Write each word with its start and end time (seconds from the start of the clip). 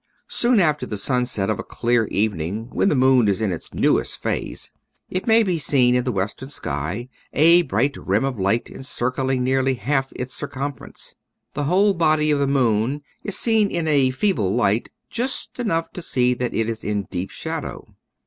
•Soon 0.33 0.59
after 0.59 0.87
the 0.87 0.97
sunset 0.97 1.47
of 1.47 1.59
a 1.59 1.63
clear 1.63 2.05
evening 2.07 2.69
when 2.71 2.89
the 2.89 2.95
moon 2.95 3.27
is 3.27 3.39
in 3.39 3.51
its 3.51 3.71
newest 3.71 4.17
phase, 4.17 4.71
it 5.11 5.27
may 5.27 5.43
be 5.43 5.59
seen 5.59 5.93
in 5.93 6.05
the 6.05 6.11
western 6.11 6.49
sky, 6.49 7.07
a 7.33 7.61
bright 7.61 7.95
rim 7.97 8.25
of 8.25 8.39
light 8.39 8.67
encircling 8.71 9.43
nearly 9.43 9.75
half 9.75 10.11
its 10.15 10.33
circumference. 10.33 11.13
The 11.53 11.65
whole 11.65 11.93
body 11.93 12.31
of 12.31 12.39
the 12.39 12.47
moon 12.47 13.03
is 13.23 13.37
seen 13.37 13.69
in 13.69 13.87
a 13.87 14.09
feeble 14.09 14.51
light, 14.55 14.89
just 15.11 15.59
enough 15.59 15.91
to 15.91 16.01
see 16.01 16.33
that 16.33 16.55
it 16.55 16.67
is 16.67 16.83
in 16.83 17.03
deep 17.11 17.29
shadow. 17.29 17.93